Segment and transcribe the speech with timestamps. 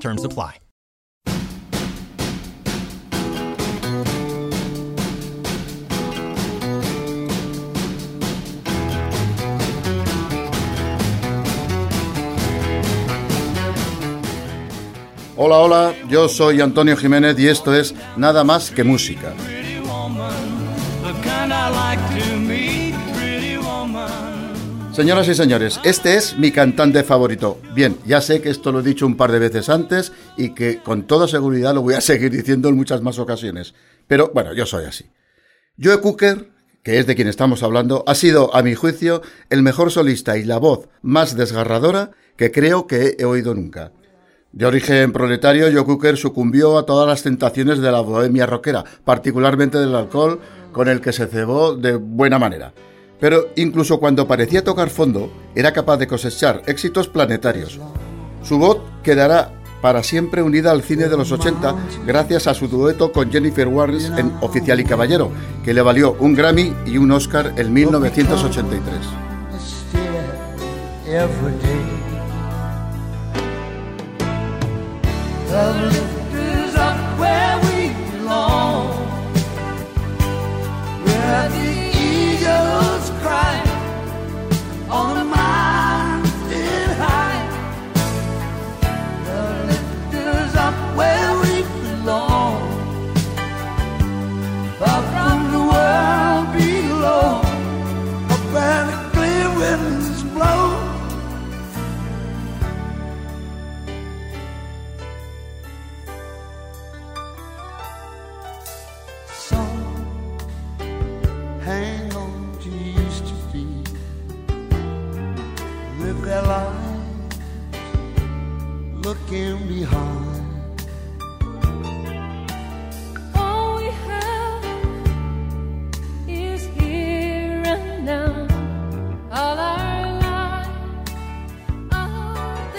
[0.00, 0.60] Terms apply.
[15.38, 19.34] Hola, hola, yo soy Antonio Jiménez y esto es Nada más que música.
[24.96, 27.60] Señoras y señores, este es mi cantante favorito.
[27.74, 30.78] Bien, ya sé que esto lo he dicho un par de veces antes y que
[30.78, 33.74] con toda seguridad lo voy a seguir diciendo en muchas más ocasiones.
[34.06, 35.04] Pero bueno, yo soy así.
[35.78, 36.48] Joe Cooker,
[36.82, 40.44] que es de quien estamos hablando, ha sido, a mi juicio, el mejor solista y
[40.44, 43.92] la voz más desgarradora que creo que he oído nunca.
[44.52, 49.76] De origen proletario, Joe Cooker sucumbió a todas las tentaciones de la bohemia rockera, particularmente
[49.76, 50.40] del alcohol,
[50.72, 52.72] con el que se cebó de buena manera.
[53.20, 57.80] Pero incluso cuando parecía tocar fondo, era capaz de cosechar éxitos planetarios.
[58.42, 61.74] Su voz quedará para siempre unida al cine de los 80
[62.06, 65.30] gracias a su dueto con Jennifer Warnes en Oficial y Caballero,
[65.64, 68.94] que le valió un Grammy y un Oscar en 1983.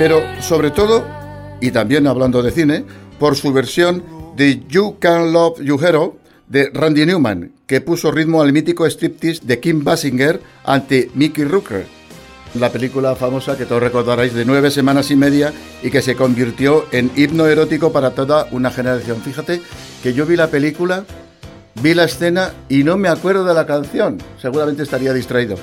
[0.00, 1.04] Pero sobre todo,
[1.60, 2.86] y también hablando de cine,
[3.18, 4.02] por su versión
[4.34, 6.16] de You Can Love You Hero
[6.48, 11.84] de Randy Newman, que puso ritmo al mítico striptease de Kim Basinger ante Mickey Rooker,
[12.54, 15.52] la película famosa que todos recordaréis de nueve semanas y media
[15.82, 19.20] y que se convirtió en himno erótico para toda una generación.
[19.20, 19.60] Fíjate
[20.02, 21.04] que yo vi la película,
[21.82, 24.16] vi la escena y no me acuerdo de la canción.
[24.40, 25.58] Seguramente estaría distraído.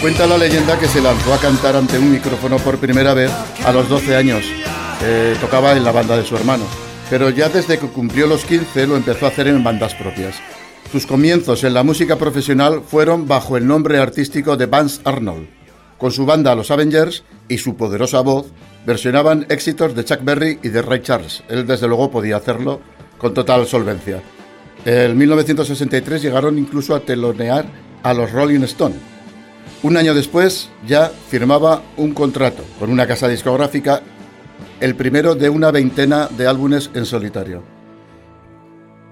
[0.00, 3.30] Cuenta la leyenda que se lanzó a cantar ante un micrófono por primera vez
[3.66, 4.46] a los 12 años.
[5.02, 6.64] Eh, tocaba en la banda de su hermano.
[7.10, 10.36] Pero ya desde que cumplió los 15 lo empezó a hacer en bandas propias.
[10.90, 15.50] Sus comienzos en la música profesional fueron bajo el nombre artístico de Vance Arnold.
[15.98, 18.46] Con su banda Los Avengers y su poderosa voz,
[18.86, 21.42] versionaban éxitos de Chuck Berry y de Ray Charles.
[21.50, 22.80] Él desde luego podía hacerlo
[23.18, 24.22] con total solvencia.
[24.86, 27.66] En 1963 llegaron incluso a telonear
[28.02, 29.19] a los Rolling Stones
[29.82, 34.02] un año después ya firmaba un contrato con una casa discográfica,
[34.80, 37.62] el primero de una veintena de álbumes en solitario.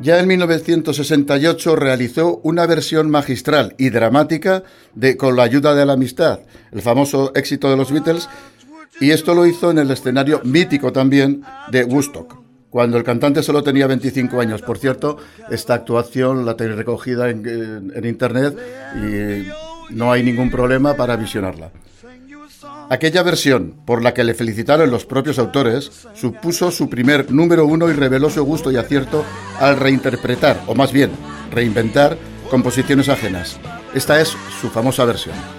[0.00, 4.62] Ya en 1968 realizó una versión magistral y dramática
[4.94, 6.40] de Con la ayuda de la amistad,
[6.70, 8.28] el famoso éxito de los Beatles,
[9.00, 11.42] y esto lo hizo en el escenario mítico también
[11.72, 12.36] de Woodstock,
[12.70, 14.62] cuando el cantante solo tenía 25 años.
[14.62, 15.18] Por cierto,
[15.50, 18.56] esta actuación la tenéis recogida en, en internet
[18.94, 21.70] y no hay ningún problema para visionarla.
[22.90, 27.88] Aquella versión, por la que le felicitaron los propios autores, supuso su primer número uno
[27.88, 29.24] y reveló su gusto y acierto
[29.60, 31.10] al reinterpretar, o más bien,
[31.50, 32.16] reinventar,
[32.50, 33.58] composiciones ajenas.
[33.94, 35.57] Esta es su famosa versión.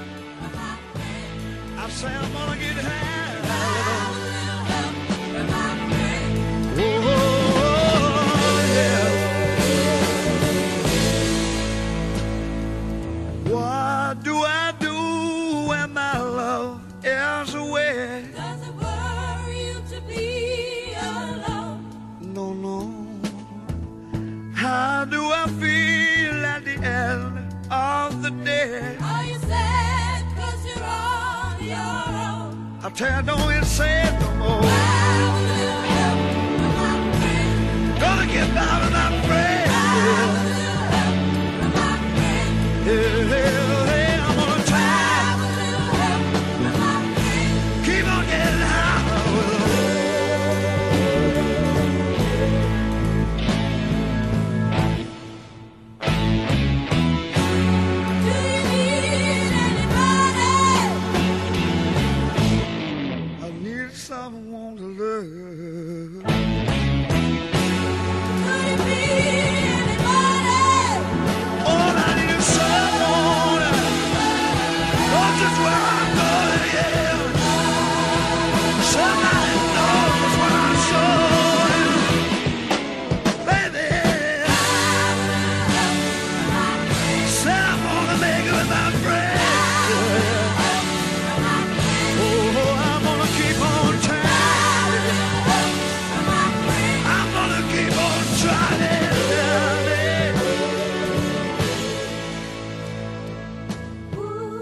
[24.69, 27.39] How do I feel at the end
[27.71, 28.97] of the day?
[29.01, 32.77] Are you sad cause you're on your own?
[32.83, 34.61] I tell you, don't it's sad no more.
[37.99, 39.18] Gonna get out of out.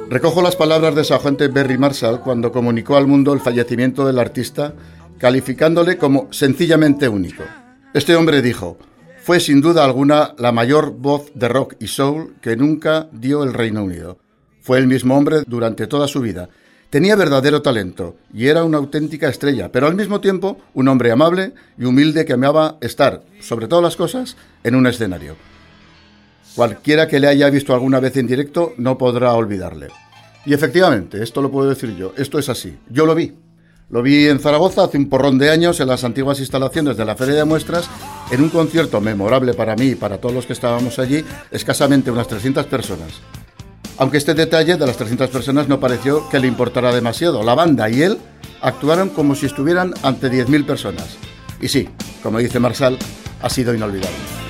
[0.09, 4.19] Recojo las palabras de su agente Berry Marshall cuando comunicó al mundo el fallecimiento del
[4.19, 4.73] artista,
[5.17, 7.43] calificándole como sencillamente único.
[7.93, 8.77] Este hombre dijo,
[9.21, 13.53] fue sin duda alguna la mayor voz de rock y soul que nunca dio el
[13.53, 14.17] Reino Unido.
[14.61, 16.47] Fue el mismo hombre durante toda su vida.
[16.89, 21.53] Tenía verdadero talento y era una auténtica estrella, pero al mismo tiempo un hombre amable
[21.77, 25.35] y humilde que amaba estar, sobre todas las cosas, en un escenario.
[26.57, 29.89] Cualquiera que le haya visto alguna vez en directo no podrá olvidarle.
[30.43, 32.75] Y efectivamente, esto lo puedo decir yo, esto es así.
[32.89, 33.31] Yo lo vi.
[33.91, 37.15] Lo vi en Zaragoza hace un porrón de años en las antiguas instalaciones de la
[37.15, 37.87] Feria de Muestras,
[38.31, 42.27] en un concierto memorable para mí y para todos los que estábamos allí, escasamente unas
[42.27, 43.21] 300 personas.
[43.99, 47.43] Aunque este detalle de las 300 personas no pareció que le importara demasiado.
[47.43, 48.17] La banda y él
[48.61, 51.17] actuaron como si estuvieran ante 10.000 personas.
[51.61, 51.87] Y sí,
[52.23, 52.97] como dice Marsal,
[53.43, 54.46] ha sido inolvidable.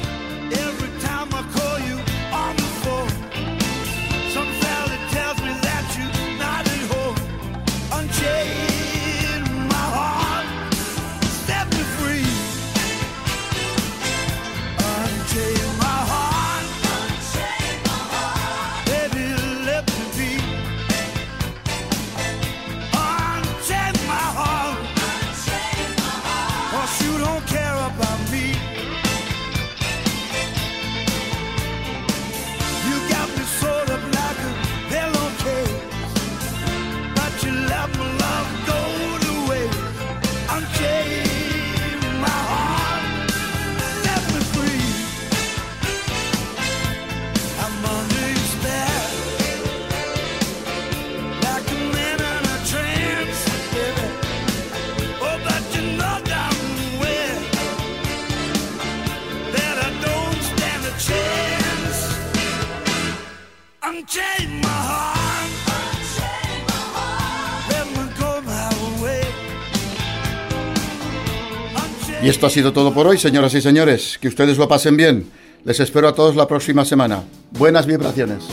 [72.22, 74.18] Y esto ha sido todo por hoy, señoras y señores.
[74.20, 75.30] Que ustedes lo pasen bien.
[75.64, 77.24] Les espero a todos la próxima semana.
[77.52, 78.44] Buenas vibraciones.